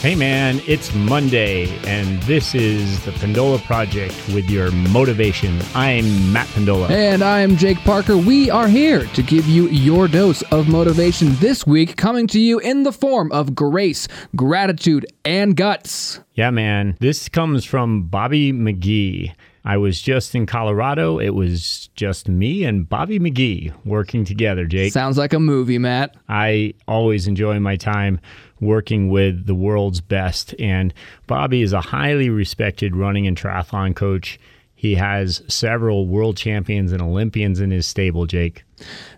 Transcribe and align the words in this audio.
Hey 0.00 0.14
man, 0.14 0.62
it's 0.66 0.94
Monday, 0.94 1.68
and 1.86 2.22
this 2.22 2.54
is 2.54 3.04
the 3.04 3.10
Pendola 3.10 3.62
Project 3.64 4.14
with 4.32 4.48
your 4.48 4.70
motivation. 4.70 5.60
I'm 5.74 6.32
Matt 6.32 6.46
Pendola. 6.46 6.88
And 6.88 7.22
I'm 7.22 7.58
Jake 7.58 7.76
Parker. 7.80 8.16
We 8.16 8.48
are 8.48 8.66
here 8.66 9.04
to 9.08 9.22
give 9.22 9.46
you 9.46 9.68
your 9.68 10.08
dose 10.08 10.40
of 10.52 10.68
motivation 10.68 11.34
this 11.34 11.66
week, 11.66 11.98
coming 11.98 12.26
to 12.28 12.40
you 12.40 12.58
in 12.60 12.84
the 12.84 12.92
form 12.92 13.30
of 13.30 13.54
grace, 13.54 14.08
gratitude, 14.34 15.04
and 15.22 15.54
guts. 15.54 16.20
Yeah, 16.32 16.48
man, 16.48 16.96
this 17.00 17.28
comes 17.28 17.66
from 17.66 18.04
Bobby 18.04 18.54
McGee. 18.54 19.34
I 19.64 19.76
was 19.76 20.00
just 20.00 20.34
in 20.34 20.46
Colorado. 20.46 21.18
It 21.18 21.30
was 21.30 21.90
just 21.94 22.28
me 22.28 22.64
and 22.64 22.88
Bobby 22.88 23.18
McGee 23.18 23.74
working 23.84 24.24
together, 24.24 24.64
Jake. 24.64 24.92
Sounds 24.92 25.18
like 25.18 25.32
a 25.32 25.40
movie, 25.40 25.78
Matt. 25.78 26.16
I 26.28 26.74
always 26.88 27.26
enjoy 27.26 27.60
my 27.60 27.76
time 27.76 28.20
working 28.60 29.10
with 29.10 29.46
the 29.46 29.54
world's 29.54 30.00
best. 30.00 30.54
And 30.58 30.94
Bobby 31.26 31.62
is 31.62 31.72
a 31.72 31.80
highly 31.80 32.30
respected 32.30 32.96
running 32.96 33.26
and 33.26 33.36
triathlon 33.36 33.94
coach. 33.94 34.38
He 34.80 34.94
has 34.94 35.42
several 35.46 36.06
world 36.06 36.38
champions 36.38 36.90
and 36.90 37.02
Olympians 37.02 37.60
in 37.60 37.70
his 37.70 37.86
stable, 37.86 38.24
Jake. 38.24 38.64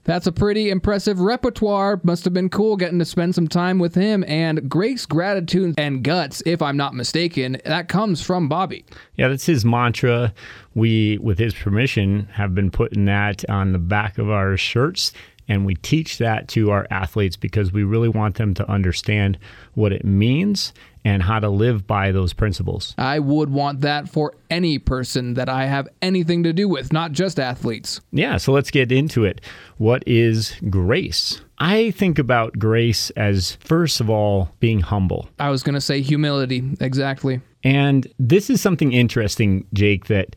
That's 0.03 0.27
a 0.27 0.33
pretty 0.33 0.71
impressive 0.71 1.21
repertoire. 1.21 2.01
Must 2.03 2.25
have 2.25 2.35
been 2.35 2.49
cool 2.49 2.77
getting 2.77 2.99
to 2.99 3.05
spend 3.05 3.37
some 3.37 3.47
time 3.47 3.79
with 3.79 3.95
him. 3.95 4.25
And 4.27 4.69
grace, 4.69 5.07
gratitude, 5.07 5.77
and 5.79 6.03
guts, 6.03 6.43
if 6.47 6.61
I'm 6.61 6.77
not 6.77 6.95
mistaken, 6.95 7.59
that 7.65 7.89
comes 7.89 8.21
from 8.21 8.49
Bobby. 8.49 8.85
Yeah, 9.15 9.29
that's 9.29 9.47
his 9.47 9.65
mantra. 9.65 10.35
We, 10.75 11.19
with 11.19 11.39
his 11.39 11.55
permission, 11.55 12.29
have 12.33 12.57
been 12.57 12.73
putting 12.73 13.05
that 13.05 13.49
on 13.49 13.71
the 13.71 13.79
back 13.79 14.19
of 14.19 14.31
our 14.31 14.57
shirts 14.57 15.13
and 15.49 15.67
we 15.67 15.75
teach 15.77 16.19
that 16.19 16.49
to 16.49 16.71
our 16.71 16.87
athletes 16.91 17.37
because 17.37 17.73
we 17.73 17.83
really 17.83 18.09
want 18.09 18.37
them 18.37 18.55
to 18.55 18.71
understand 18.71 19.39
what 19.75 19.93
it 19.93 20.05
means 20.05 20.73
and 21.05 21.23
how 21.23 21.41
to 21.41 21.49
live 21.49 21.87
by 21.87 22.13
those 22.13 22.33
principles. 22.33 22.95
I 22.97 23.19
would 23.19 23.51
want 23.51 23.81
that 23.81 24.09
for 24.09 24.35
any 24.51 24.79
person 24.79 25.35
that 25.35 25.49
I 25.49 25.67
have 25.67 25.89
anything 26.01 26.45
to 26.45 26.53
do 26.53 26.69
with, 26.69 26.93
not 26.93 27.13
just 27.13 27.41
athletes. 27.41 28.01
Yeah, 28.13 28.37
so 28.37 28.53
let's 28.53 28.71
get 28.71 28.93
into 28.93 29.25
it. 29.25 29.41
What 29.79 30.05
is 30.07 30.55
grace? 30.71 31.41
I 31.59 31.91
think 31.93 32.19
about 32.19 32.59
grace 32.59 33.11
as, 33.11 33.57
first 33.57 34.01
of 34.01 34.09
all, 34.09 34.51
being 34.61 34.81
humble. 34.81 35.29
I 35.39 35.51
was 35.51 35.63
going 35.63 35.75
to 35.75 35.81
say 35.81 36.03
humility, 36.03 36.63
exactly. 36.81 37.41
And 37.65 38.07
this 38.19 38.51
is 38.51 38.61
something 38.61 38.93
interesting, 38.93 39.67
Jake, 39.73 40.07
that 40.07 40.35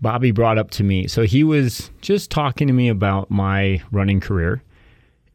Bobby 0.00 0.32
brought 0.32 0.58
up 0.58 0.70
to 0.72 0.84
me. 0.84 1.06
So 1.06 1.22
he 1.22 1.44
was 1.44 1.90
just 2.00 2.30
talking 2.30 2.66
to 2.66 2.72
me 2.72 2.88
about 2.88 3.30
my 3.30 3.82
running 3.90 4.20
career. 4.20 4.62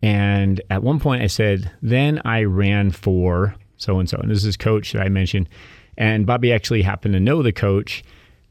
And 0.01 0.61
at 0.69 0.83
one 0.83 0.99
point 0.99 1.23
I 1.23 1.27
said, 1.27 1.71
then 1.81 2.21
I 2.23 2.43
ran 2.43 2.91
for 2.91 3.55
so 3.77 3.99
and 3.99 4.09
so. 4.09 4.17
And 4.17 4.29
this 4.29 4.45
is 4.45 4.57
coach 4.57 4.93
that 4.93 5.01
I 5.01 5.09
mentioned. 5.09 5.49
And 5.97 6.25
Bobby 6.25 6.53
actually 6.53 6.81
happened 6.81 7.13
to 7.13 7.19
know 7.19 7.41
the 7.41 7.51
coach. 7.51 8.03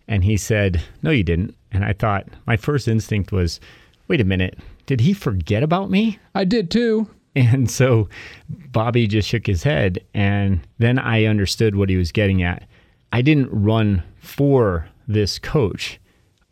And 0.06 0.24
he 0.24 0.36
said, 0.36 0.82
no, 1.02 1.10
you 1.10 1.22
didn't. 1.22 1.54
And 1.70 1.84
I 1.84 1.92
thought, 1.92 2.26
my 2.46 2.56
first 2.56 2.88
instinct 2.88 3.30
was, 3.30 3.60
wait 4.08 4.20
a 4.20 4.24
minute, 4.24 4.58
did 4.86 5.00
he 5.00 5.12
forget 5.12 5.62
about 5.62 5.90
me? 5.90 6.18
I 6.34 6.44
did 6.44 6.70
too. 6.70 7.08
And 7.36 7.70
so 7.70 8.08
Bobby 8.48 9.06
just 9.06 9.28
shook 9.28 9.46
his 9.46 9.62
head. 9.62 10.04
And 10.14 10.66
then 10.78 10.98
I 10.98 11.26
understood 11.26 11.76
what 11.76 11.90
he 11.90 11.96
was 11.96 12.10
getting 12.10 12.42
at. 12.42 12.66
I 13.12 13.22
didn't 13.22 13.50
run 13.50 14.02
for 14.18 14.88
this 15.08 15.38
coach. 15.38 15.98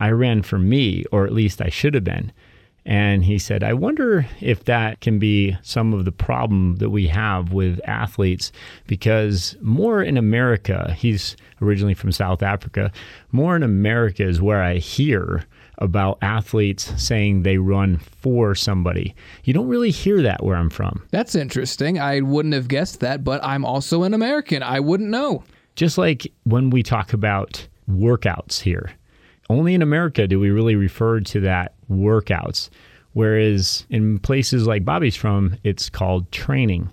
I 0.01 0.11
ran 0.11 0.43
for 0.43 0.59
me, 0.59 1.05
or 1.13 1.25
at 1.25 1.33
least 1.33 1.63
I 1.63 1.69
should 1.69 1.95
have 1.95 2.05
been. 2.05 2.33
And 2.87 3.25
he 3.25 3.39
said, 3.39 3.65
I 3.65 3.73
wonder 3.73 4.27
if 4.41 4.65
that 4.67 5.01
can 5.01 5.19
be 5.19 5.57
some 5.63 5.93
of 5.93 6.05
the 6.05 6.13
problem 6.13 6.77
that 6.77 6.91
we 6.91 7.09
have 7.09 7.53
with 7.53 7.81
athletes 7.85 8.53
because 8.87 9.57
more 9.61 10.01
in 10.03 10.17
America, 10.17 10.95
he's 10.97 11.37
originally 11.61 11.95
from 11.95 12.13
South 12.13 12.45
Africa, 12.45 12.93
more 13.33 13.57
in 13.57 13.65
America 13.65 14.23
is 14.23 14.41
where 14.41 14.63
I 14.63 14.77
hear 14.77 15.47
about 15.79 16.19
athletes 16.23 16.93
saying 16.97 17.43
they 17.43 17.59
run 17.59 17.99
for 17.99 18.55
somebody. 18.55 19.17
You 19.43 19.53
don't 19.53 19.69
really 19.69 19.91
hear 19.91 20.23
that 20.23 20.45
where 20.45 20.57
I'm 20.57 20.71
from. 20.71 21.03
That's 21.11 21.35
interesting. 21.35 21.99
I 21.99 22.21
wouldn't 22.21 22.55
have 22.55 22.69
guessed 22.69 23.01
that, 23.01 23.25
but 23.25 23.43
I'm 23.45 23.65
also 23.65 24.05
an 24.05 24.15
American. 24.15 24.63
I 24.63 24.79
wouldn't 24.79 25.11
know. 25.11 25.43
Just 25.75 25.99
like 25.99 26.33
when 26.45 26.71
we 26.71 26.85
talk 26.85 27.13
about 27.13 27.67
workouts 27.89 28.61
here 28.61 28.91
only 29.49 29.75
in 29.75 29.83
America 29.83 30.27
do 30.27 30.41
we 30.41 30.51
really 30.51 30.77
refer 30.77 31.21
to 31.21 31.41
that 31.41 31.75
workouts. 31.91 32.71
Whereas 33.13 33.87
in 33.89 34.19
places 34.19 34.67
like 34.67 34.85
Bobby's 34.85 35.17
from, 35.17 35.57
it's 35.65 35.89
called 35.89 36.31
training. 36.33 36.91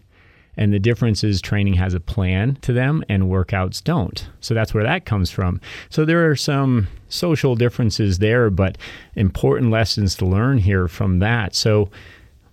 And 0.56 0.72
the 0.72 0.80
difference 0.80 1.24
is 1.24 1.42
training 1.42 1.74
has 1.74 1.96
a 1.96 2.00
plan 2.00 2.58
to 2.62 2.74
them 2.74 3.03
and 3.09 3.24
workouts 3.24 3.84
don't. 3.84 4.30
So 4.40 4.53
that's 4.53 4.74
where 4.74 4.84
that 4.84 5.06
comes 5.06 5.32
from. 5.32 5.59
So 5.90 6.06
there 6.06 6.30
are 6.30 6.36
some 6.36 6.88
social 7.09 7.56
differences 7.56 8.20
there, 8.20 8.52
but 8.52 8.78
important 9.16 9.72
lessons 9.72 10.16
to 10.18 10.26
learn 10.26 10.59
here 10.59 10.88
from 10.88 11.20
that. 11.20 11.56
So 11.56 11.90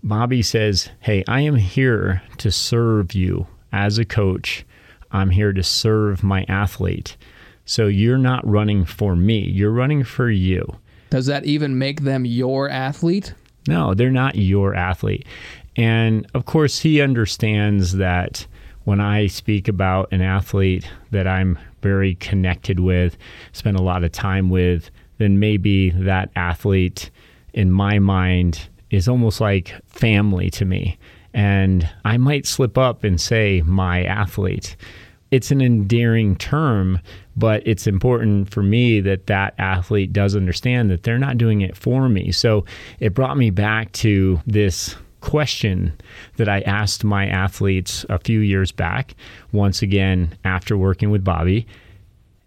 Bobby 0.03 0.41
says, 0.41 0.89
Hey, 1.01 1.23
I 1.29 1.43
am 1.43 1.57
here 1.57 2.23
to 2.39 2.51
serve 2.51 3.15
you 3.15 3.47
as 3.71 3.99
a 3.99 4.07
coach. 4.07 4.65
I'm 5.13 5.31
here 5.31 5.53
to 5.53 5.63
serve 5.63 6.23
my 6.23 6.47
athlete. 6.49 7.19
So 7.71 7.87
you're 7.87 8.19
not 8.19 8.45
running 8.45 8.85
for 8.85 9.15
me, 9.15 9.39
you're 9.39 9.71
running 9.71 10.03
for 10.03 10.29
you. 10.29 10.67
Does 11.11 11.27
that 11.27 11.45
even 11.45 11.79
make 11.79 12.01
them 12.01 12.25
your 12.25 12.69
athlete? 12.69 13.33
No, 13.69 13.95
they're 13.95 14.11
not 14.11 14.35
your 14.35 14.75
athlete. 14.75 15.25
And 15.77 16.27
of 16.35 16.47
course, 16.47 16.81
he 16.81 17.01
understands 17.01 17.93
that 17.93 18.45
when 18.87 19.01
I 19.01 19.29
speak 19.29 19.69
about 19.69 20.13
an 20.13 20.21
athlete 20.21 20.91
that 21.13 21.29
I'm 21.29 21.61
very 21.81 22.17
connected 22.17 22.81
with, 22.81 23.17
spend 23.53 23.77
a 23.77 23.83
lot 23.83 24.03
of 24.03 24.11
time 24.11 24.51
with, 24.51 24.91
then 25.19 25.39
maybe 25.39 25.91
that 25.91 26.31
athlete 26.35 27.09
in 27.55 27.71
my 27.71 28.01
mind 28.01 28.69
is 28.91 29.07
almost 29.07 29.41
like 29.41 29.77
family 29.87 30.51
to 30.51 30.65
me. 30.65 30.99
And 31.33 31.89
I 32.05 32.17
might 32.17 32.47
slip 32.47 32.77
up 32.77 33.05
and 33.05 33.21
say 33.21 33.63
my 33.65 34.03
athlete 34.03 34.75
it's 35.31 35.51
an 35.51 35.61
endearing 35.61 36.37
term, 36.37 37.01
but 37.37 37.63
it's 37.67 37.87
important 37.87 38.51
for 38.51 38.63
me 38.63 39.01
that 39.01 39.27
that 39.27 39.55
athlete 39.59 40.13
does 40.13 40.35
understand 40.35 40.91
that 40.91 41.05
they're 41.05 41.19
not 41.19 41.39
doing 41.39 41.61
it 41.61 41.77
for 41.77 42.09
me. 42.09 42.33
So 42.33 42.65
it 42.99 43.15
brought 43.15 43.37
me 43.37 43.51
back 43.51 43.93
to 43.93 44.41
this 44.47 44.97
question 45.21 45.93
that 46.37 46.49
I 46.49 46.61
asked 46.63 47.05
my 47.05 47.27
athletes 47.27 48.05
a 48.09 48.19
few 48.19 48.41
years 48.41 48.73
back, 48.73 49.15
once 49.53 49.83
again 49.83 50.37
after 50.45 50.77
working 50.77 51.11
with 51.11 51.23
Bobby. 51.23 51.67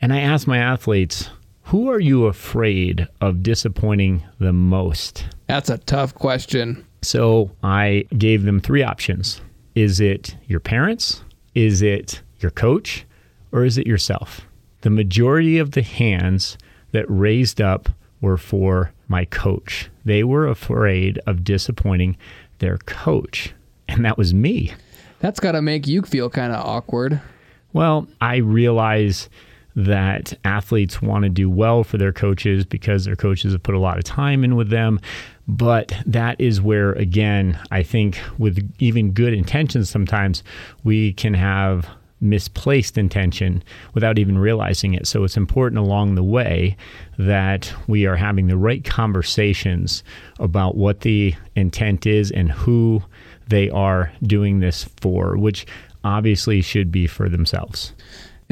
And 0.02 0.12
I 0.12 0.20
asked 0.20 0.48
my 0.48 0.58
athletes, 0.58 1.30
who 1.64 1.90
are 1.90 2.00
you 2.00 2.26
afraid 2.26 3.08
of 3.22 3.42
disappointing 3.44 4.24
the 4.40 4.52
most? 4.52 5.26
That's 5.48 5.70
a 5.70 5.78
tough 5.78 6.14
question. 6.16 6.86
So 7.02 7.52
I 7.64 8.06
gave 8.18 8.44
them 8.44 8.60
three 8.60 8.84
options. 8.84 9.40
Is 9.76 10.00
it 10.00 10.36
your 10.48 10.60
parents? 10.60 11.24
Is 11.56 11.82
it 11.82 12.22
your 12.44 12.52
coach 12.52 13.06
or 13.52 13.64
is 13.64 13.78
it 13.78 13.88
yourself? 13.88 14.42
The 14.81 14.90
majority 14.90 15.58
of 15.58 15.72
the 15.72 15.81
hands 15.81 16.58
that 16.92 17.06
raised 17.08 17.62
up 17.62 17.90
were 18.20 18.38
for 18.38 18.92
my 19.08 19.26
coach. 19.26 19.90
They 20.06 20.24
were 20.24 20.48
afraid 20.48 21.20
of 21.26 21.44
disappointing 21.44 22.18
their 22.59 22.78
coach, 22.80 23.53
and 23.88 24.03
that 24.06 24.18
was 24.18 24.34
me. 24.34 24.74
That's 25.20 25.40
got 25.40 25.53
to 25.53 25.62
make 25.62 25.88
you 25.88 26.02
feel 26.02 26.30
kind 26.30 26.53
of 26.53 26.66
awkward. 26.66 27.22
Well, 27.72 28.08
I 28.22 28.38
realize 28.38 29.30
that 29.76 30.38
athletes 30.44 31.02
want 31.02 31.24
to 31.24 31.30
do 31.30 31.50
well 31.50 31.84
for 31.84 31.98
their 31.98 32.14
coaches 32.14 32.66
because 32.66 33.06
their 33.06 33.16
coaches 33.16 33.53
have 33.53 33.64
put 33.64 33.76
a 33.76 33.80
lot 33.80 33.98
of 33.98 34.03
time 34.03 34.44
in 34.44 34.56
with 34.56 34.70
them. 34.70 35.00
But 35.48 35.94
that 36.06 36.40
is 36.40 36.62
where, 36.62 36.92
again, 36.94 37.59
I 37.72 37.84
think 37.84 38.20
with 38.38 38.72
even 38.80 39.12
good 39.12 39.34
intentions, 39.34 39.90
sometimes 39.90 40.44
we 40.84 41.14
can 41.14 41.34
have 41.34 41.88
misplaced 42.23 42.97
intention 42.97 43.64
without 43.93 44.17
even 44.17 44.37
realizing 44.37 44.93
it. 44.93 45.05
So 45.05 45.23
it's 45.23 45.37
important 45.37 45.79
along 45.79 46.16
the 46.16 46.23
way 46.23 46.78
that 47.20 47.72
we 47.87 48.05
are 48.05 48.16
having 48.16 48.47
the 48.47 48.58
right 48.58 48.84
conversations 48.84 50.03
about 50.40 50.75
what 50.75 51.02
the 51.02 51.35
intent 51.55 52.08
is 52.08 52.31
and 52.31 52.52
who 52.52 53.03
they 53.47 53.70
are 53.70 54.11
doing 54.23 54.59
this 54.59 54.85
for, 55.02 55.37
which 55.37 55.66
obviously 56.03 56.61
should 56.61 56.91
be 56.91 57.08
for 57.08 57.29
themselves. 57.29 57.93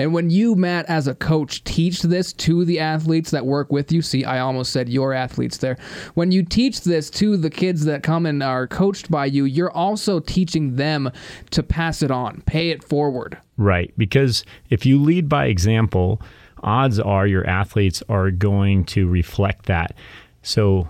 And 0.02 0.14
when 0.14 0.32
you, 0.32 0.56
Matt, 0.56 0.88
as 0.88 1.08
a 1.08 1.14
coach, 1.14 1.64
teach 1.64 2.02
this 2.02 2.34
to 2.34 2.66
the 2.66 2.80
athletes 2.80 3.30
that 3.30 3.46
work 3.46 3.72
with 3.72 3.92
you, 3.92 4.02
see, 4.02 4.26
I 4.26 4.40
almost 4.40 4.74
said 4.74 4.90
your 4.90 5.14
athletes 5.14 5.58
there. 5.58 5.78
When 6.16 6.32
you 6.32 6.44
teach 6.44 6.82
this 6.82 7.12
to 7.12 7.38
the 7.38 7.52
kids 7.52 7.86
that 7.86 8.02
come 8.02 8.26
and 8.26 8.42
are 8.42 8.66
coached 8.66 9.12
by 9.12 9.28
you, 9.28 9.46
you're 9.46 9.70
also 9.70 10.20
teaching 10.20 10.76
them 10.76 11.12
to 11.52 11.62
pass 11.62 12.02
it 12.02 12.10
on, 12.10 12.42
pay 12.48 12.72
it 12.72 12.84
forward. 12.84 13.38
Right. 13.58 13.94
Because 13.96 14.44
if 14.72 14.88
you 14.88 15.00
lead 15.00 15.30
by 15.30 15.46
example, 15.46 16.20
odds 16.64 17.00
are 17.00 17.28
your 17.28 17.46
athletes 17.46 18.02
are 18.10 18.32
going 18.32 18.86
to 18.86 19.08
reflect 19.08 19.68
that. 19.68 19.94
So 20.42 20.90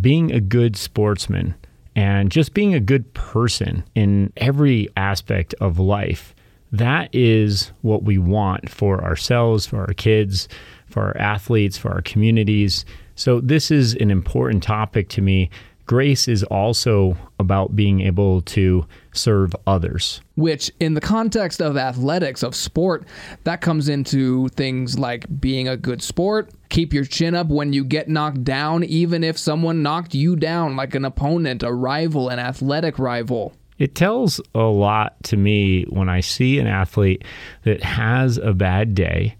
being 0.00 0.32
a 0.32 0.40
good 0.40 0.76
sportsman 0.76 1.54
and 1.94 2.32
just 2.32 2.54
being 2.54 2.74
a 2.74 2.80
good 2.80 3.14
person 3.14 3.84
in 3.94 4.32
every 4.36 4.88
aspect 4.96 5.54
of 5.60 5.78
life 5.78 6.34
that 6.72 7.10
is 7.12 7.72
what 7.82 8.02
we 8.02 8.18
want 8.18 8.68
for 8.68 9.02
ourselves, 9.02 9.66
for 9.66 9.80
our 9.80 9.94
kids, 9.94 10.48
for 10.86 11.02
our 11.04 11.16
athletes, 11.16 11.78
for 11.78 11.90
our 11.90 12.02
communities. 12.02 12.84
So, 13.14 13.40
this 13.40 13.70
is 13.70 13.94
an 13.94 14.10
important 14.10 14.62
topic 14.62 15.08
to 15.10 15.22
me. 15.22 15.50
Grace 15.86 16.28
is 16.28 16.44
also 16.44 17.16
about 17.38 17.74
being 17.74 18.02
able 18.02 18.42
to 18.42 18.86
serve 19.12 19.56
others. 19.66 20.20
Which, 20.34 20.70
in 20.78 20.92
the 20.92 21.00
context 21.00 21.62
of 21.62 21.78
athletics, 21.78 22.42
of 22.42 22.54
sport, 22.54 23.06
that 23.44 23.62
comes 23.62 23.88
into 23.88 24.48
things 24.48 24.98
like 24.98 25.40
being 25.40 25.66
a 25.66 25.78
good 25.78 26.02
sport, 26.02 26.50
keep 26.68 26.92
your 26.92 27.04
chin 27.04 27.34
up 27.34 27.46
when 27.46 27.72
you 27.72 27.84
get 27.84 28.06
knocked 28.06 28.44
down, 28.44 28.84
even 28.84 29.24
if 29.24 29.38
someone 29.38 29.82
knocked 29.82 30.14
you 30.14 30.36
down, 30.36 30.76
like 30.76 30.94
an 30.94 31.06
opponent, 31.06 31.62
a 31.62 31.72
rival, 31.72 32.28
an 32.28 32.38
athletic 32.38 32.98
rival. 32.98 33.54
It 33.78 33.94
tells 33.94 34.40
a 34.54 34.62
lot 34.62 35.22
to 35.24 35.36
me 35.36 35.84
when 35.84 36.08
I 36.08 36.20
see 36.20 36.58
an 36.58 36.66
athlete 36.66 37.24
that 37.62 37.82
has 37.82 38.36
a 38.36 38.52
bad 38.52 38.94
day. 38.94 39.36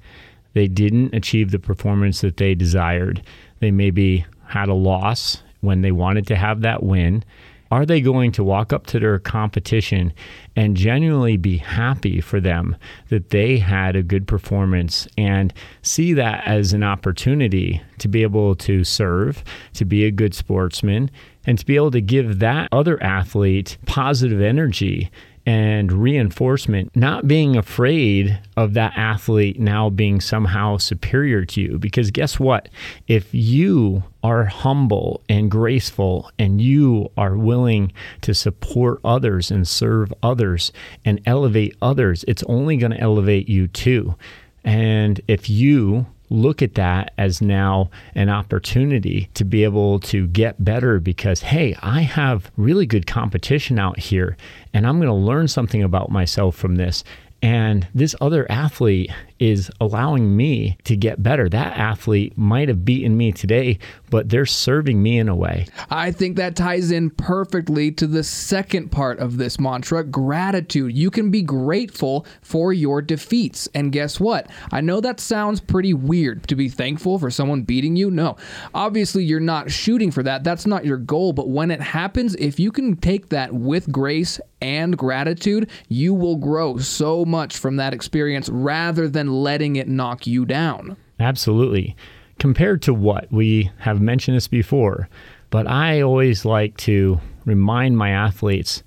They 0.55 0.69
didn't 0.69 1.15
achieve 1.15 1.51
the 1.51 1.59
performance 1.59 2.21
that 2.21 2.37
they 2.37 2.55
desired. 2.55 3.23
They 3.61 3.71
maybe 3.71 4.25
had 4.47 4.69
a 4.69 4.75
loss 4.75 5.43
when 5.61 5.83
they 5.83 5.93
wanted 5.93 6.27
to 6.29 6.37
have 6.37 6.61
that 6.63 6.83
win. 6.83 7.25
Are 7.71 7.85
they 7.85 8.01
going 8.01 8.33
to 8.33 8.45
walk 8.45 8.73
up 8.73 8.87
to 8.87 8.99
their 8.99 9.19
competition 9.19 10.15
and 10.57 10.75
genuinely 10.75 11.37
be 11.37 11.59
happy 11.59 12.21
for 12.21 12.41
them 12.41 12.77
that 13.11 13.29
they 13.29 13.59
had 13.59 13.95
a 13.95 14.03
good 14.03 14.27
performance 14.27 15.07
and 15.19 15.53
see 15.83 16.15
that 16.15 16.47
as 16.47 16.73
an 16.73 16.83
opportunity 16.83 17.83
to 17.99 18.09
be 18.09 18.23
able 18.23 18.55
to 18.55 18.85
serve, 18.85 19.45
to 19.75 19.85
be 19.85 20.07
a 20.07 20.11
good 20.11 20.35
sportsman, 20.35 21.11
and 21.49 21.59
to 21.59 21.65
be 21.65 21.77
able 21.77 21.91
to 21.91 22.03
give 22.03 22.41
that 22.41 22.69
other 22.71 23.03
athlete 23.03 23.79
positive 23.87 24.43
energy 24.43 25.11
and 25.47 25.91
reinforcement, 25.91 26.95
not 26.95 27.27
being 27.27 27.57
afraid 27.57 28.39
of 28.59 28.75
that 28.75 28.93
athlete 28.97 29.59
now 29.59 29.89
being 29.89 30.21
somehow 30.21 30.77
superior 30.77 31.47
to 31.47 31.63
you. 31.63 31.79
Because 31.79 32.11
guess 32.11 32.39
what? 32.39 32.69
If 33.07 33.33
you 33.33 34.03
are 34.23 34.45
humble 34.45 35.23
and 35.27 35.51
graceful 35.51 36.31
and 36.39 36.61
you 36.61 37.11
are 37.17 37.35
willing 37.35 37.95
to 38.21 38.35
support 38.35 39.01
others 39.03 39.51
and 39.51 39.67
serve 39.67 40.13
others 40.23 40.71
and 41.07 41.19
elevate 41.25 41.75
others, 41.81 42.27
it's 42.29 42.43
only 42.43 42.77
going 42.77 42.93
to 42.93 43.01
elevate 43.01 43.49
you 43.49 43.69
too. 43.69 44.17
And 44.65 45.19
if 45.29 45.49
you 45.49 46.05
look 46.31 46.63
at 46.63 46.75
that 46.75 47.13
as 47.19 47.41
now 47.41 47.91
an 48.15 48.29
opportunity 48.29 49.29
to 49.35 49.45
be 49.45 49.65
able 49.65 50.01
to 50.01 50.27
get 50.29 50.63
better 50.65 51.01
because, 51.01 51.41
hey, 51.41 51.77
I 51.83 52.03
have 52.03 52.51
really 52.57 52.87
good 52.87 53.07
competition 53.07 53.79
out 53.79 53.99
here 53.99 54.37
and 54.73 54.87
I'm 54.87 54.99
going 54.99 55.09
to 55.09 55.15
learn 55.15 55.49
something 55.49 55.83
about 55.83 56.11
myself 56.11 56.57
from 56.57 56.77
this. 56.77 57.05
And 57.41 57.87
this 57.95 58.17
other 58.21 58.51
athlete 58.51 59.11
is 59.39 59.71
allowing 59.81 60.37
me 60.37 60.77
to 60.85 60.97
get 60.97 61.23
better. 61.23 61.49
That 61.49 61.77
athlete 61.77 62.37
might 62.37 62.69
have 62.69 62.85
beaten 62.85 63.17
me 63.17 63.33
today, 63.33 63.79
but 64.11 64.29
they're 64.29 64.47
serving 64.47 65.03
me 65.03 65.19
in 65.19 65.29
a 65.29 65.35
way. 65.35 65.67
I 65.91 66.13
think 66.13 66.37
that 66.37 66.57
ties 66.57 66.91
in 66.91 67.11
perfectly 67.11 67.91
to 67.93 68.07
the 68.07 68.25
second 68.25 68.91
part 68.91 69.19
of 69.19 69.37
this 69.37 69.61
mantra 69.61 70.05
gratitude. 70.05 70.97
You 70.97 71.11
can 71.11 71.31
be 71.31 71.43
grateful 71.43 72.27
for 72.43 72.73
your 72.73 73.03
defeats. 73.03 73.69
And 73.75 73.93
guess 73.93 74.19
what? 74.19 74.51
I 74.73 74.81
know 74.81 75.01
that 75.01 75.21
sounds 75.21 75.61
pretty 75.61 75.95
weird 75.95 76.47
to 76.49 76.57
be 76.57 76.69
thankful 76.69 77.19
for 77.19 77.31
someone 77.31 77.63
beating 77.63 77.97
you. 77.97 78.11
No, 78.11 78.37
obviously, 78.75 79.25
you're 79.25 79.41
not 79.41 79.71
shooting 79.71 80.11
for 80.11 80.23
that. 80.23 80.45
That's 80.45 80.67
not 80.67 80.85
your 80.85 80.97
goal. 80.97 81.33
But 81.33 81.49
when 81.49 81.71
it 81.71 81.81
happens, 81.81 82.35
if 82.37 82.59
you 82.59 82.73
can 82.73 82.97
take 82.97 83.29
that 83.29 83.53
with 83.53 83.91
grace 83.93 84.41
and 84.61 84.99
gratitude, 84.99 85.71
you 85.89 86.15
will 86.15 86.37
grow 86.37 86.79
so 86.79 87.25
much 87.25 87.57
from 87.57 87.77
that 87.77 87.95
experience 87.95 88.49
rather 88.49 89.09
than 89.09 89.28
letting 89.29 89.77
it 89.77 89.89
knock 89.89 90.27
you 90.27 90.45
down. 90.45 90.97
Absolutely. 91.21 91.97
Compared 92.39 92.83
to 92.83 92.95
what? 92.95 93.31
We 93.33 93.71
have 93.79 94.01
mentioned 94.01 94.37
this 94.37 94.49
before, 94.49 95.09
but 95.51 95.67
I 95.67 96.01
always 96.01 96.45
like 96.45 96.77
to 96.79 97.21
remind 97.45 97.97
my 97.97 98.11
athletes 98.11 98.83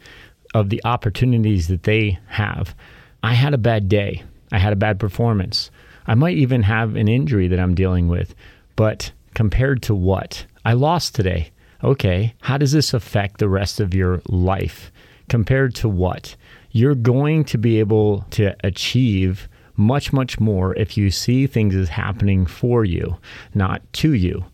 of 0.54 0.70
the 0.70 0.82
opportunities 0.86 1.68
that 1.68 1.84
they 1.84 2.20
have. 2.28 2.76
I 3.24 3.34
had 3.34 3.54
a 3.54 3.58
bad 3.58 3.90
day, 3.90 4.24
I 4.52 4.60
had 4.60 4.74
a 4.74 4.78
bad 4.78 5.00
performance. 5.00 5.72
I 6.08 6.16
might 6.16 6.38
even 6.38 6.64
have 6.64 6.96
an 6.96 7.08
injury 7.08 7.48
that 7.48 7.60
I'm 7.60 7.76
dealing 7.76 8.08
with, 8.08 8.34
but 8.76 9.12
compared 9.34 9.82
to 9.84 9.96
what? 9.96 10.46
I 10.66 10.74
lost 10.74 11.16
today. 11.16 11.52
Okay, 11.84 12.34
how 12.42 12.58
does 12.58 12.72
this 12.72 12.94
affect 12.94 13.38
the 13.38 13.50
rest 13.50 13.80
of 13.80 13.94
your 13.94 14.22
life? 14.28 14.92
Compared 15.30 15.74
to 15.76 15.90
what? 15.90 16.36
You're 16.72 16.96
going 16.96 17.44
to 17.46 17.58
be 17.58 17.80
able 17.80 18.26
to 18.32 18.56
achieve 18.64 19.48
much, 19.75 20.13
much 20.13 20.39
more 20.39 20.75
if 20.75 20.97
you 20.97 21.12
see 21.12 21.47
things 21.47 21.75
as 21.75 21.89
happening 21.89 22.45
for 22.45 22.83
you, 22.85 23.18
not 23.53 23.81
to 23.94 24.13
you. 24.13 24.45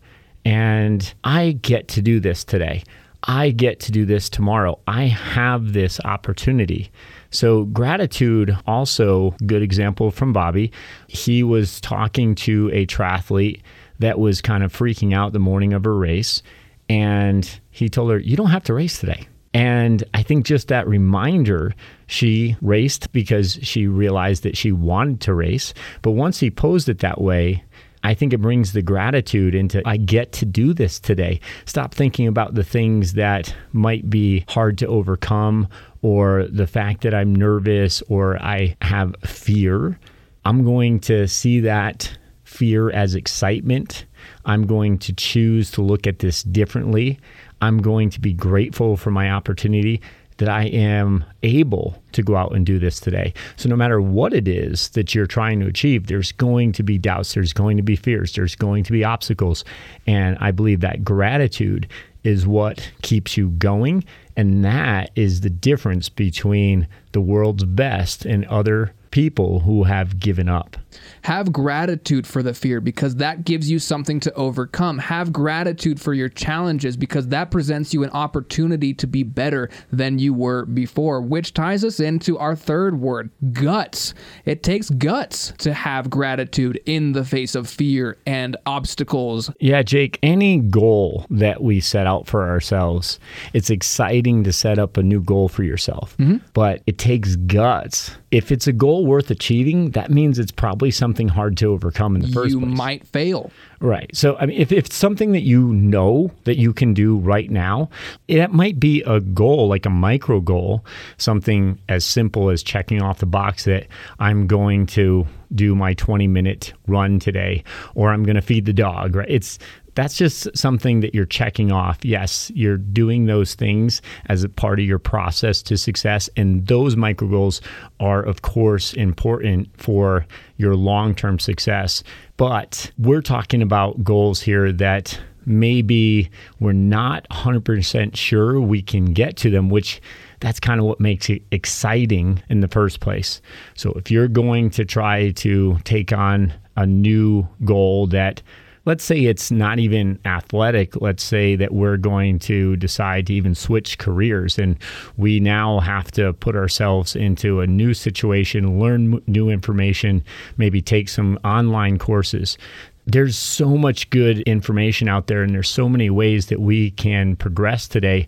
And 0.44 1.12
I 1.24 1.52
get 1.52 1.88
to 1.88 2.02
do 2.02 2.20
this 2.20 2.44
today. 2.44 2.82
I 3.24 3.50
get 3.50 3.80
to 3.80 3.92
do 3.92 4.06
this 4.06 4.28
tomorrow. 4.28 4.78
I 4.86 5.04
have 5.04 5.72
this 5.72 6.00
opportunity. 6.04 6.90
So, 7.30 7.64
gratitude, 7.64 8.56
also, 8.66 9.34
good 9.44 9.62
example 9.62 10.10
from 10.10 10.32
Bobby. 10.32 10.72
He 11.08 11.42
was 11.42 11.80
talking 11.80 12.34
to 12.36 12.70
a 12.72 12.86
triathlete 12.86 13.60
that 13.98 14.18
was 14.18 14.40
kind 14.40 14.62
of 14.62 14.72
freaking 14.72 15.14
out 15.14 15.32
the 15.32 15.38
morning 15.40 15.72
of 15.72 15.84
her 15.84 15.96
race. 15.96 16.42
And 16.88 17.60
he 17.70 17.88
told 17.88 18.10
her, 18.12 18.18
You 18.18 18.36
don't 18.36 18.50
have 18.50 18.64
to 18.64 18.74
race 18.74 18.98
today. 18.98 19.26
And 19.54 20.04
I 20.14 20.22
think 20.22 20.44
just 20.44 20.68
that 20.68 20.86
reminder, 20.86 21.74
she 22.06 22.56
raced 22.60 23.12
because 23.12 23.58
she 23.62 23.86
realized 23.86 24.42
that 24.42 24.56
she 24.56 24.72
wanted 24.72 25.20
to 25.22 25.34
race. 25.34 25.72
But 26.02 26.12
once 26.12 26.40
he 26.40 26.50
posed 26.50 26.88
it 26.88 26.98
that 26.98 27.20
way, 27.20 27.64
I 28.02 28.14
think 28.14 28.32
it 28.32 28.40
brings 28.40 28.72
the 28.72 28.82
gratitude 28.82 29.54
into 29.54 29.82
I 29.84 29.96
get 29.96 30.32
to 30.34 30.46
do 30.46 30.72
this 30.72 31.00
today. 31.00 31.40
Stop 31.64 31.94
thinking 31.94 32.26
about 32.26 32.54
the 32.54 32.62
things 32.62 33.14
that 33.14 33.54
might 33.72 34.08
be 34.08 34.44
hard 34.48 34.78
to 34.78 34.86
overcome 34.86 35.68
or 36.02 36.46
the 36.48 36.66
fact 36.66 37.02
that 37.02 37.14
I'm 37.14 37.34
nervous 37.34 38.02
or 38.02 38.40
I 38.40 38.76
have 38.82 39.16
fear. 39.24 39.98
I'm 40.44 40.64
going 40.64 41.00
to 41.00 41.26
see 41.26 41.60
that 41.60 42.16
fear 42.44 42.90
as 42.90 43.14
excitement. 43.14 44.06
I'm 44.44 44.66
going 44.66 44.98
to 45.00 45.12
choose 45.12 45.70
to 45.72 45.82
look 45.82 46.06
at 46.06 46.20
this 46.20 46.42
differently. 46.42 47.18
I'm 47.60 47.78
going 47.78 48.10
to 48.10 48.20
be 48.20 48.32
grateful 48.32 48.96
for 48.96 49.10
my 49.10 49.30
opportunity 49.30 50.00
that 50.38 50.48
I 50.48 50.64
am 50.66 51.24
able 51.42 52.00
to 52.12 52.22
go 52.22 52.36
out 52.36 52.54
and 52.54 52.64
do 52.64 52.78
this 52.78 53.00
today. 53.00 53.34
So, 53.56 53.68
no 53.68 53.76
matter 53.76 54.00
what 54.00 54.32
it 54.32 54.48
is 54.48 54.88
that 54.90 55.14
you're 55.14 55.26
trying 55.26 55.60
to 55.60 55.66
achieve, 55.66 56.06
there's 56.06 56.32
going 56.32 56.72
to 56.72 56.82
be 56.82 56.96
doubts, 56.96 57.34
there's 57.34 57.52
going 57.52 57.76
to 57.76 57.82
be 57.82 57.96
fears, 57.96 58.32
there's 58.32 58.54
going 58.54 58.84
to 58.84 58.92
be 58.92 59.04
obstacles. 59.04 59.64
And 60.06 60.38
I 60.40 60.52
believe 60.52 60.80
that 60.80 61.04
gratitude 61.04 61.88
is 62.24 62.46
what 62.46 62.90
keeps 63.02 63.36
you 63.36 63.50
going. 63.50 64.04
And 64.36 64.64
that 64.64 65.10
is 65.16 65.40
the 65.40 65.50
difference 65.50 66.08
between 66.08 66.86
the 67.12 67.20
world's 67.20 67.64
best 67.64 68.24
and 68.24 68.44
other 68.46 68.92
people 69.10 69.60
who 69.60 69.84
have 69.84 70.20
given 70.20 70.48
up. 70.48 70.76
Have 71.22 71.52
gratitude 71.52 72.26
for 72.26 72.42
the 72.42 72.54
fear 72.54 72.80
because 72.80 73.16
that 73.16 73.44
gives 73.44 73.70
you 73.70 73.78
something 73.78 74.20
to 74.20 74.32
overcome. 74.34 74.98
Have 74.98 75.32
gratitude 75.32 76.00
for 76.00 76.14
your 76.14 76.28
challenges 76.28 76.96
because 76.96 77.28
that 77.28 77.50
presents 77.50 77.92
you 77.92 78.02
an 78.02 78.10
opportunity 78.10 78.94
to 78.94 79.06
be 79.06 79.22
better 79.22 79.70
than 79.92 80.18
you 80.18 80.34
were 80.34 80.64
before, 80.64 81.20
which 81.20 81.54
ties 81.54 81.84
us 81.84 82.00
into 82.00 82.38
our 82.38 82.56
third 82.56 83.00
word 83.00 83.30
guts. 83.52 84.14
It 84.44 84.62
takes 84.62 84.90
guts 84.90 85.52
to 85.58 85.72
have 85.72 86.10
gratitude 86.10 86.80
in 86.86 87.12
the 87.12 87.24
face 87.24 87.54
of 87.54 87.68
fear 87.68 88.16
and 88.26 88.56
obstacles. 88.66 89.50
Yeah, 89.60 89.82
Jake, 89.82 90.18
any 90.22 90.58
goal 90.58 91.26
that 91.30 91.62
we 91.62 91.80
set 91.80 92.06
out 92.06 92.26
for 92.26 92.48
ourselves, 92.48 93.18
it's 93.52 93.70
exciting 93.70 94.44
to 94.44 94.52
set 94.52 94.78
up 94.78 94.96
a 94.96 95.02
new 95.02 95.20
goal 95.20 95.48
for 95.48 95.62
yourself, 95.62 96.16
mm-hmm. 96.18 96.38
but 96.52 96.82
it 96.86 96.98
takes 96.98 97.36
guts. 97.36 98.16
If 98.30 98.52
it's 98.52 98.66
a 98.66 98.72
goal 98.72 99.06
worth 99.06 99.30
achieving, 99.30 99.90
that 99.92 100.10
means 100.10 100.38
it's 100.38 100.52
probably 100.52 100.87
something 100.90 101.28
hard 101.28 101.56
to 101.58 101.66
overcome 101.66 102.16
in 102.16 102.22
the 102.22 102.28
first 102.28 102.50
you 102.50 102.60
place. 102.60 102.70
You 102.70 102.76
might 102.76 103.06
fail. 103.06 103.50
Right. 103.80 104.10
So, 104.14 104.36
I 104.36 104.46
mean, 104.46 104.60
if, 104.60 104.72
if 104.72 104.86
it's 104.86 104.96
something 104.96 105.32
that 105.32 105.42
you 105.42 105.72
know 105.72 106.30
that 106.44 106.58
you 106.58 106.72
can 106.72 106.94
do 106.94 107.18
right 107.18 107.50
now, 107.50 107.90
it 108.26 108.52
might 108.52 108.80
be 108.80 109.02
a 109.02 109.20
goal, 109.20 109.68
like 109.68 109.86
a 109.86 109.90
micro 109.90 110.40
goal, 110.40 110.84
something 111.16 111.78
as 111.88 112.04
simple 112.04 112.50
as 112.50 112.62
checking 112.62 113.02
off 113.02 113.18
the 113.18 113.26
box 113.26 113.64
that 113.64 113.86
I'm 114.18 114.46
going 114.46 114.86
to 114.86 115.26
do 115.54 115.74
my 115.74 115.94
20 115.94 116.26
minute 116.26 116.72
run 116.86 117.18
today 117.18 117.64
or 117.94 118.12
I'm 118.12 118.24
going 118.24 118.36
to 118.36 118.42
feed 118.42 118.66
the 118.66 118.72
dog, 118.72 119.16
right? 119.16 119.28
It's 119.28 119.58
that's 119.98 120.16
just 120.16 120.56
something 120.56 121.00
that 121.00 121.12
you're 121.12 121.26
checking 121.26 121.72
off. 121.72 122.04
Yes, 122.04 122.52
you're 122.54 122.76
doing 122.76 123.26
those 123.26 123.56
things 123.56 124.00
as 124.26 124.44
a 124.44 124.48
part 124.48 124.78
of 124.78 124.86
your 124.86 125.00
process 125.00 125.60
to 125.62 125.76
success. 125.76 126.30
And 126.36 126.64
those 126.68 126.94
micro 126.94 127.26
goals 127.26 127.60
are, 127.98 128.22
of 128.22 128.42
course, 128.42 128.92
important 128.92 129.68
for 129.76 130.24
your 130.56 130.76
long 130.76 131.16
term 131.16 131.40
success. 131.40 132.04
But 132.36 132.92
we're 132.96 133.22
talking 133.22 133.60
about 133.60 134.04
goals 134.04 134.40
here 134.40 134.70
that 134.70 135.18
maybe 135.46 136.30
we're 136.60 136.72
not 136.72 137.28
100% 137.30 138.14
sure 138.14 138.60
we 138.60 138.82
can 138.82 139.06
get 139.06 139.36
to 139.38 139.50
them, 139.50 139.68
which 139.68 140.00
that's 140.40 140.60
kind 140.60 140.80
of 140.80 140.86
what 140.86 141.00
makes 141.00 141.28
it 141.30 141.42
exciting 141.50 142.42
in 142.48 142.60
the 142.60 142.68
first 142.68 143.00
place. 143.00 143.40
So 143.74 143.92
if 143.92 144.10
you're 144.10 144.28
going 144.28 144.70
to 144.70 144.84
try 144.84 145.30
to 145.32 145.78
take 145.84 146.12
on 146.12 146.52
a 146.76 146.86
new 146.86 147.48
goal 147.64 148.06
that 148.08 148.42
let's 148.88 149.04
say 149.04 149.26
it's 149.26 149.50
not 149.50 149.78
even 149.78 150.18
athletic. 150.24 150.98
Let's 151.02 151.22
say 151.22 151.56
that 151.56 151.74
we're 151.74 151.98
going 151.98 152.38
to 152.40 152.74
decide 152.76 153.26
to 153.26 153.34
even 153.34 153.54
switch 153.54 153.98
careers 153.98 154.58
and 154.58 154.78
we 155.18 155.40
now 155.40 155.80
have 155.80 156.10
to 156.12 156.32
put 156.32 156.56
ourselves 156.56 157.14
into 157.14 157.60
a 157.60 157.66
new 157.66 157.92
situation, 157.92 158.80
learn 158.80 159.22
new 159.26 159.50
information, 159.50 160.24
maybe 160.56 160.80
take 160.80 161.10
some 161.10 161.38
online 161.44 161.98
courses. 161.98 162.56
There's 163.04 163.36
so 163.36 163.76
much 163.76 164.08
good 164.08 164.40
information 164.40 165.06
out 165.06 165.28
there, 165.28 165.42
and 165.42 165.54
there's 165.54 165.70
so 165.70 165.88
many 165.88 166.10
ways 166.10 166.46
that 166.46 166.60
we 166.60 166.90
can 166.90 167.36
progress 167.36 167.88
today. 167.88 168.26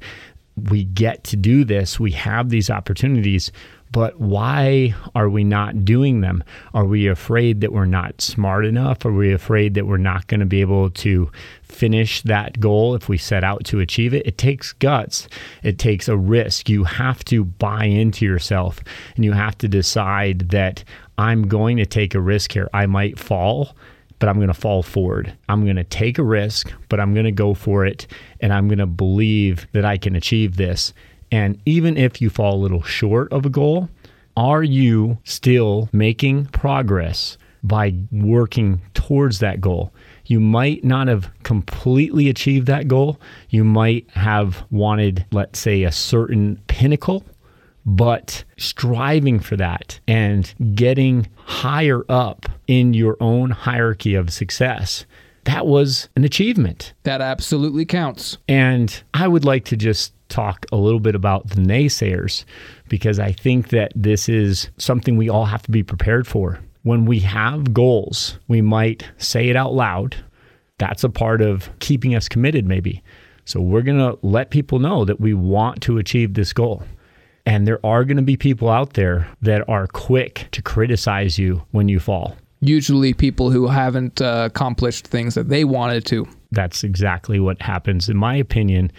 We 0.56 0.84
get 0.84 1.24
to 1.24 1.36
do 1.36 1.64
this, 1.64 1.98
we 1.98 2.12
have 2.12 2.50
these 2.50 2.70
opportunities 2.70 3.50
but 3.92 4.20
why 4.20 4.94
are 5.14 5.28
we 5.28 5.42
not 5.42 5.84
doing 5.84 6.20
them? 6.20 6.44
Are 6.74 6.84
we 6.84 7.08
afraid 7.08 7.60
that 7.60 7.72
we're 7.72 7.86
not 7.86 8.20
smart 8.20 8.64
enough? 8.64 9.04
Are 9.04 9.12
we 9.12 9.32
afraid 9.32 9.74
that 9.74 9.86
we're 9.86 9.96
not 9.96 10.28
going 10.28 10.40
to 10.40 10.46
be 10.46 10.60
able 10.60 10.90
to 10.90 11.30
finish 11.62 12.22
that 12.22 12.60
goal 12.60 12.94
if 12.94 13.08
we 13.08 13.18
set 13.18 13.42
out 13.42 13.64
to 13.64 13.80
achieve 13.80 14.14
it? 14.14 14.26
It 14.26 14.38
takes 14.38 14.72
guts, 14.72 15.28
it 15.62 15.78
takes 15.78 16.08
a 16.08 16.16
risk. 16.16 16.68
You 16.68 16.84
have 16.84 17.24
to 17.26 17.44
buy 17.44 17.84
into 17.84 18.24
yourself 18.24 18.78
and 19.16 19.24
you 19.24 19.32
have 19.32 19.58
to 19.58 19.68
decide 19.68 20.50
that 20.50 20.84
I'm 21.18 21.48
going 21.48 21.76
to 21.78 21.86
take 21.86 22.14
a 22.14 22.20
risk 22.20 22.52
here. 22.52 22.68
I 22.72 22.86
might 22.86 23.18
fall 23.18 23.74
but 24.20 24.28
I'm 24.28 24.36
going 24.36 24.48
to 24.48 24.54
fall 24.54 24.84
forward. 24.84 25.36
I'm 25.48 25.64
going 25.64 25.76
to 25.76 25.84
take 25.84 26.18
a 26.18 26.22
risk, 26.22 26.72
but 26.88 27.00
I'm 27.00 27.12
going 27.14 27.24
to 27.24 27.32
go 27.32 27.54
for 27.54 27.84
it. 27.84 28.06
And 28.38 28.52
I'm 28.52 28.68
going 28.68 28.78
to 28.78 28.86
believe 28.86 29.66
that 29.72 29.84
I 29.84 29.96
can 29.96 30.14
achieve 30.14 30.56
this. 30.56 30.94
And 31.32 31.60
even 31.66 31.96
if 31.96 32.20
you 32.20 32.30
fall 32.30 32.54
a 32.54 32.62
little 32.62 32.82
short 32.82 33.32
of 33.32 33.44
a 33.46 33.50
goal, 33.50 33.88
are 34.36 34.62
you 34.62 35.18
still 35.24 35.88
making 35.92 36.46
progress 36.46 37.36
by 37.62 37.94
working 38.12 38.80
towards 38.94 39.38
that 39.40 39.60
goal? 39.60 39.92
You 40.26 40.38
might 40.38 40.84
not 40.84 41.08
have 41.08 41.30
completely 41.42 42.28
achieved 42.28 42.66
that 42.68 42.88
goal. 42.88 43.20
You 43.48 43.64
might 43.64 44.08
have 44.10 44.64
wanted, 44.70 45.26
let's 45.32 45.58
say, 45.58 45.82
a 45.82 45.92
certain 45.92 46.60
pinnacle, 46.68 47.24
but 47.86 48.44
striving 48.56 49.40
for 49.40 49.56
that 49.56 50.00
and 50.06 50.54
getting 50.74 51.28
higher 51.36 52.04
up 52.08 52.46
in 52.66 52.94
your 52.94 53.16
own 53.20 53.50
hierarchy 53.50 54.14
of 54.14 54.32
success 54.32 55.06
that 55.44 55.66
was 55.66 56.08
an 56.16 56.24
achievement. 56.24 56.92
That 57.04 57.20
absolutely 57.20 57.84
counts. 57.84 58.38
And 58.48 59.02
I 59.14 59.28
would 59.28 59.44
like 59.44 59.64
to 59.66 59.76
just 59.76 60.12
talk 60.28 60.66
a 60.70 60.76
little 60.76 61.00
bit 61.00 61.14
about 61.14 61.48
the 61.48 61.56
naysayers 61.56 62.44
because 62.88 63.18
I 63.18 63.32
think 63.32 63.68
that 63.70 63.92
this 63.96 64.28
is 64.28 64.70
something 64.78 65.16
we 65.16 65.28
all 65.28 65.46
have 65.46 65.62
to 65.62 65.70
be 65.70 65.82
prepared 65.82 66.26
for. 66.26 66.60
When 66.82 67.04
we 67.04 67.20
have 67.20 67.74
goals, 67.74 68.38
we 68.48 68.60
might 68.60 69.08
say 69.18 69.48
it 69.48 69.56
out 69.56 69.74
loud. 69.74 70.16
That's 70.78 71.04
a 71.04 71.10
part 71.10 71.42
of 71.42 71.68
keeping 71.80 72.14
us 72.14 72.28
committed, 72.28 72.66
maybe. 72.66 73.02
So 73.44 73.60
we're 73.60 73.82
going 73.82 73.98
to 73.98 74.18
let 74.22 74.50
people 74.50 74.78
know 74.78 75.04
that 75.04 75.20
we 75.20 75.34
want 75.34 75.82
to 75.82 75.98
achieve 75.98 76.34
this 76.34 76.52
goal. 76.52 76.84
And 77.46 77.66
there 77.66 77.84
are 77.84 78.04
going 78.04 78.16
to 78.16 78.22
be 78.22 78.36
people 78.36 78.68
out 78.68 78.94
there 78.94 79.28
that 79.42 79.68
are 79.68 79.86
quick 79.86 80.48
to 80.52 80.62
criticize 80.62 81.38
you 81.38 81.62
when 81.70 81.88
you 81.88 81.98
fall. 81.98 82.36
Usually, 82.60 83.14
people 83.14 83.50
who 83.50 83.68
haven't 83.68 84.20
uh, 84.20 84.48
accomplished 84.50 85.06
things 85.06 85.34
that 85.34 85.48
they 85.48 85.64
wanted 85.64 86.04
to. 86.06 86.28
That's 86.52 86.84
exactly 86.84 87.40
what 87.40 87.62
happens. 87.62 88.10
In 88.10 88.18
my 88.18 88.34
opinion, 88.34 88.92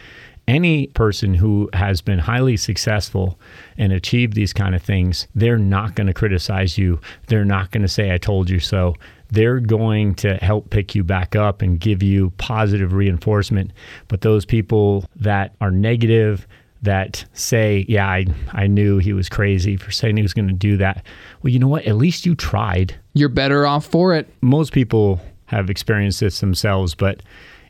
any 0.48 0.88
person 0.88 1.34
who 1.36 1.70
has 1.74 2.02
been 2.02 2.20
highly 2.20 2.58
successful 2.58 3.40
and 3.78 3.94
achieved 3.94 4.34
these 4.34 4.54
kind 4.54 4.74
of 4.74 4.82
things, 4.82 5.28
they're 5.36 5.58
not 5.58 5.96
going 5.96 6.08
to 6.08 6.14
criticize 6.14 6.78
you. 6.78 7.00
They're 7.28 7.46
not 7.46 7.72
going 7.72 7.84
to 7.84 7.88
say, 7.88 8.12
I 8.12 8.18
told 8.18 8.50
you 8.50 8.60
so. 8.60 8.96
They're 9.30 9.60
going 9.60 10.16
to 10.16 10.36
help 10.36 10.70
pick 10.72 10.94
you 10.94 11.04
back 11.04 11.36
up 11.36 11.62
and 11.62 11.80
give 11.80 12.04
you 12.04 12.32
positive 12.38 12.94
reinforcement. 12.94 13.72
But 14.08 14.22
those 14.22 14.44
people 14.44 15.06
that 15.16 15.56
are 15.62 15.72
negative, 15.72 16.48
that 16.82 17.26
say, 17.34 17.86
Yeah, 17.88 18.08
I, 18.08 18.26
I 18.52 18.68
knew 18.68 18.98
he 18.98 19.14
was 19.14 19.30
crazy 19.30 19.78
for 19.78 19.92
saying 19.92 20.18
he 20.18 20.24
was 20.24 20.34
going 20.34 20.48
to 20.48 20.54
do 20.54 20.78
that. 20.78 21.06
Well, 21.42 21.52
you 21.52 21.60
know 21.60 21.68
what? 21.68 21.86
At 21.86 21.96
least 21.96 22.26
you 22.26 22.36
tried. 22.36 22.96
You're 23.14 23.30
better 23.30 23.66
off 23.66 23.86
for 23.86 24.16
it. 24.16 24.28
Most 24.42 24.72
people 24.72 25.22
have 25.46 25.70
experienced 25.70 26.22
this 26.22 26.40
themselves, 26.40 26.96
but 26.96 27.22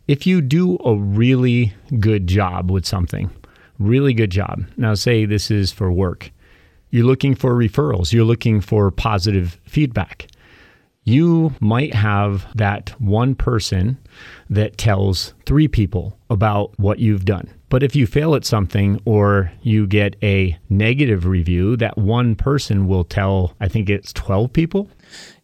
if 0.07 0.27
you 0.27 0.41
do 0.41 0.77
a 0.83 0.95
really 0.95 1.73
good 1.99 2.27
job 2.27 2.69
with 2.69 2.85
something, 2.85 3.29
really 3.79 4.13
good 4.13 4.31
job, 4.31 4.65
now 4.77 4.93
say 4.93 5.25
this 5.25 5.49
is 5.49 5.71
for 5.71 5.91
work, 5.91 6.31
you're 6.89 7.05
looking 7.05 7.35
for 7.35 7.53
referrals, 7.55 8.11
you're 8.11 8.25
looking 8.25 8.61
for 8.61 8.91
positive 8.91 9.59
feedback. 9.65 10.27
You 11.03 11.55
might 11.59 11.93
have 11.95 12.45
that 12.55 12.89
one 13.01 13.33
person 13.33 13.97
that 14.49 14.77
tells 14.77 15.33
three 15.45 15.67
people 15.67 16.17
about 16.29 16.77
what 16.77 16.99
you've 16.99 17.25
done. 17.25 17.49
But 17.71 17.83
if 17.83 17.95
you 17.95 18.05
fail 18.05 18.35
at 18.35 18.43
something 18.43 19.01
or 19.05 19.49
you 19.61 19.87
get 19.87 20.17
a 20.21 20.57
negative 20.69 21.25
review, 21.25 21.77
that 21.77 21.97
one 21.97 22.35
person 22.35 22.85
will 22.85 23.05
tell, 23.05 23.55
I 23.61 23.69
think 23.69 23.89
it's 23.89 24.11
12 24.11 24.51
people. 24.51 24.89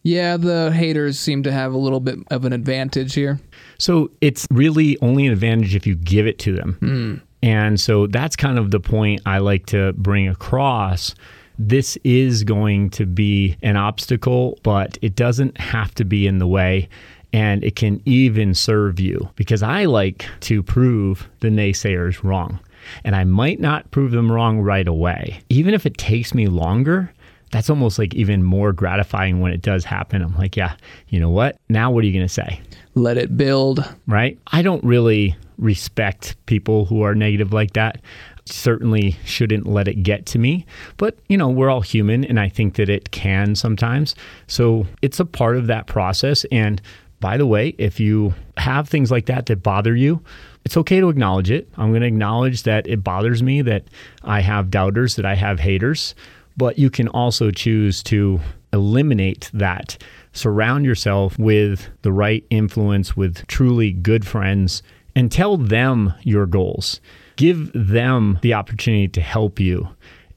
Yeah, 0.02 0.36
the 0.36 0.70
haters 0.70 1.18
seem 1.18 1.42
to 1.44 1.50
have 1.50 1.72
a 1.72 1.78
little 1.78 2.00
bit 2.00 2.18
of 2.30 2.44
an 2.44 2.52
advantage 2.52 3.14
here. 3.14 3.40
So 3.78 4.10
it's 4.20 4.46
really 4.50 4.98
only 5.00 5.26
an 5.26 5.32
advantage 5.32 5.74
if 5.74 5.86
you 5.86 5.94
give 5.94 6.26
it 6.26 6.38
to 6.40 6.54
them. 6.54 6.78
Mm. 6.82 7.20
And 7.42 7.80
so 7.80 8.06
that's 8.06 8.36
kind 8.36 8.58
of 8.58 8.72
the 8.72 8.80
point 8.80 9.22
I 9.24 9.38
like 9.38 9.64
to 9.66 9.94
bring 9.94 10.28
across. 10.28 11.14
This 11.58 11.96
is 12.04 12.44
going 12.44 12.90
to 12.90 13.06
be 13.06 13.56
an 13.62 13.76
obstacle, 13.76 14.58
but 14.62 14.98
it 15.00 15.16
doesn't 15.16 15.58
have 15.58 15.94
to 15.94 16.04
be 16.04 16.26
in 16.26 16.38
the 16.38 16.46
way. 16.46 16.90
And 17.32 17.62
it 17.62 17.76
can 17.76 18.00
even 18.06 18.54
serve 18.54 18.98
you 18.98 19.28
because 19.36 19.62
I 19.62 19.84
like 19.84 20.26
to 20.40 20.62
prove 20.62 21.28
the 21.40 21.48
naysayers 21.48 22.22
wrong. 22.24 22.58
And 23.04 23.14
I 23.14 23.24
might 23.24 23.60
not 23.60 23.90
prove 23.90 24.12
them 24.12 24.32
wrong 24.32 24.60
right 24.60 24.88
away. 24.88 25.40
Even 25.50 25.74
if 25.74 25.84
it 25.84 25.98
takes 25.98 26.32
me 26.32 26.46
longer, 26.46 27.12
that's 27.50 27.68
almost 27.68 27.98
like 27.98 28.14
even 28.14 28.42
more 28.42 28.72
gratifying 28.72 29.40
when 29.40 29.52
it 29.52 29.62
does 29.62 29.84
happen. 29.84 30.22
I'm 30.22 30.36
like, 30.36 30.56
yeah, 30.56 30.74
you 31.08 31.20
know 31.20 31.30
what? 31.30 31.58
Now 31.68 31.90
what 31.90 32.02
are 32.04 32.06
you 32.06 32.12
going 32.12 32.26
to 32.26 32.32
say? 32.32 32.60
Let 32.94 33.18
it 33.18 33.36
build. 33.36 33.84
Right? 34.06 34.38
I 34.48 34.62
don't 34.62 34.82
really 34.84 35.36
respect 35.58 36.36
people 36.46 36.84
who 36.86 37.02
are 37.02 37.14
negative 37.14 37.52
like 37.52 37.72
that. 37.72 38.00
Certainly 38.46 39.16
shouldn't 39.24 39.66
let 39.66 39.88
it 39.88 40.02
get 40.02 40.24
to 40.26 40.38
me. 40.38 40.64
But, 40.96 41.18
you 41.28 41.36
know, 41.36 41.48
we're 41.48 41.68
all 41.68 41.82
human 41.82 42.24
and 42.24 42.40
I 42.40 42.48
think 42.48 42.76
that 42.76 42.88
it 42.88 43.10
can 43.10 43.54
sometimes. 43.54 44.14
So 44.46 44.86
it's 45.02 45.20
a 45.20 45.26
part 45.26 45.56
of 45.56 45.66
that 45.66 45.86
process. 45.86 46.46
And 46.50 46.80
by 47.20 47.36
the 47.36 47.46
way, 47.46 47.74
if 47.78 47.98
you 48.00 48.34
have 48.56 48.88
things 48.88 49.10
like 49.10 49.26
that 49.26 49.46
that 49.46 49.62
bother 49.62 49.94
you, 49.94 50.22
it's 50.64 50.76
okay 50.76 51.00
to 51.00 51.08
acknowledge 51.08 51.50
it. 51.50 51.68
I'm 51.76 51.90
going 51.90 52.02
to 52.02 52.06
acknowledge 52.06 52.64
that 52.64 52.86
it 52.86 53.02
bothers 53.02 53.42
me 53.42 53.62
that 53.62 53.84
I 54.22 54.40
have 54.40 54.70
doubters, 54.70 55.16
that 55.16 55.26
I 55.26 55.34
have 55.34 55.60
haters 55.60 56.14
but 56.58 56.76
you 56.76 56.90
can 56.90 57.08
also 57.08 57.50
choose 57.50 58.02
to 58.02 58.40
eliminate 58.72 59.48
that. 59.54 59.96
Surround 60.32 60.84
yourself 60.84 61.38
with 61.38 61.88
the 62.02 62.12
right 62.12 62.44
influence, 62.50 63.16
with 63.16 63.46
truly 63.46 63.92
good 63.92 64.26
friends, 64.26 64.82
and 65.14 65.32
tell 65.32 65.56
them 65.56 66.12
your 66.22 66.46
goals. 66.46 67.00
Give 67.36 67.70
them 67.72 68.38
the 68.42 68.54
opportunity 68.54 69.08
to 69.08 69.20
help 69.20 69.60
you 69.60 69.88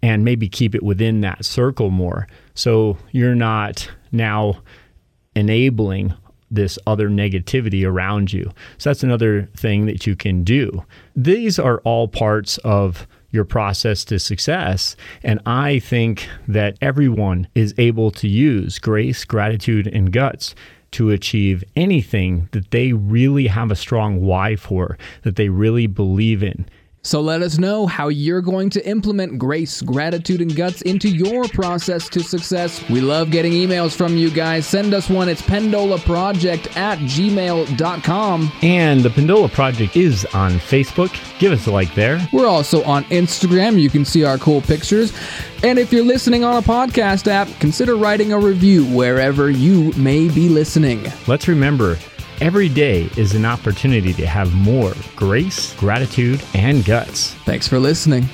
and 0.03 0.23
maybe 0.23 0.47
keep 0.47 0.75
it 0.75 0.83
within 0.83 1.21
that 1.21 1.43
circle 1.43 1.89
more. 1.89 2.27
So 2.53 2.97
you're 3.11 3.35
not 3.35 3.89
now 4.11 4.61
enabling 5.35 6.13
this 6.51 6.77
other 6.86 7.10
negativity 7.10 7.88
around 7.88 8.34
you. 8.34 8.51
So 8.77 8.89
that's 8.89 9.03
another 9.03 9.50
thing 9.55 9.86
that 9.86 10.05
you 10.05 10.15
can 10.15 10.43
do. 10.43 10.84
These 11.15 11.58
are 11.58 11.79
all 11.79 12.08
parts 12.08 12.58
of 12.60 13.08
your 13.31 13.46
process 13.46 14.03
to 14.05 14.20
success. 14.20 14.96
And 15.24 15.39
I 15.46 15.79
think 15.79 16.27
that 16.48 16.77
everyone 16.81 17.48
is 17.55 17.74
able 17.77 18.12
to 18.12 18.27
use 18.27 18.77
grace, 18.77 19.24
gratitude, 19.24 19.88
and 19.88 20.12
guts 20.12 20.53
to 20.91 21.10
achieve 21.10 21.63
anything 21.75 22.50
that 22.51 22.72
they 22.72 22.91
really 22.91 23.48
have 23.48 23.72
a 23.72 23.75
strong 23.75 24.20
why 24.22 24.58
for, 24.58 24.98
that 25.24 25.38
they 25.38 25.48
really 25.48 25.88
believe 25.88 26.43
in. 26.43 26.67
So 27.03 27.20
let 27.20 27.41
us 27.41 27.58
know 27.58 27.88
how 27.88 28.10
you're 28.10 28.41
going 28.41 28.70
to 28.72 28.88
implement 28.88 29.39
grace, 29.39 29.81
gratitude, 29.81 30.39
and 30.39 30.55
guts 30.55 30.84
into 30.84 31.10
your 31.10 31.46
process 31.48 32.08
to 32.10 32.22
success. 32.22 32.88
We 32.89 33.01
love 33.01 33.31
getting 33.31 33.53
emails 33.53 33.96
from 33.96 34.17
you 34.17 34.29
guys. 34.29 34.67
Send 34.67 34.93
us 34.93 35.10
one. 35.10 35.27
It's 35.27 35.41
pendolaproject 35.41 36.77
at 36.77 37.00
gmail.com. 37.00 38.51
And 38.62 39.01
the 39.01 39.10
Pendola 39.10 39.51
Project 39.51 39.98
is 39.98 40.25
on 40.34 40.51
Facebook. 40.51 41.12
Give 41.39 41.51
us 41.51 41.65
a 41.65 41.72
like 41.72 41.93
there. 41.96 42.20
We're 42.31 42.48
also 42.48 42.84
on 42.84 43.03
Instagram. 43.05 43.81
You 43.81 43.89
can 43.89 44.05
see 44.05 44.24
our 44.24 44.38
cool 44.38 44.62
pictures. 44.62 45.12
And 45.63 45.79
if 45.79 45.91
you're 45.91 46.05
listening 46.05 46.43
on 46.43 46.58
a 46.58 46.62
podcast 46.62 47.27
app, 47.27 47.48
consider 47.60 47.96
writing 47.96 48.31
a 48.31 48.39
review 48.39 48.86
wherever 48.86 49.50
you 49.50 49.91
may 49.93 50.29
be 50.29 50.50
listening. 50.50 51.05
Let's 51.27 51.48
remember 51.48 51.98
Every 52.41 52.69
day 52.69 53.07
is 53.17 53.36
an 53.36 53.45
opportunity 53.45 54.13
to 54.13 54.25
have 54.25 54.51
more 54.51 54.95
grace, 55.15 55.75
gratitude, 55.75 56.41
and 56.55 56.83
guts. 56.83 57.36
Thanks 57.45 57.67
for 57.67 57.77
listening. 57.77 58.27